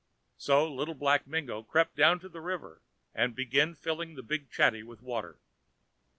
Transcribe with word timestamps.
So 0.35 0.67
Little 0.67 0.95
Black 0.95 1.27
Mingo 1.27 1.61
crept 1.61 1.95
down 1.95 2.19
to 2.21 2.27
the 2.27 2.41
river, 2.41 2.81
and 3.13 3.35
began 3.35 3.75
to 3.75 3.79
fill 3.79 3.97
the 3.97 4.23
big 4.23 4.49
chatty 4.49 4.81
with 4.81 5.03
water. 5.03 5.39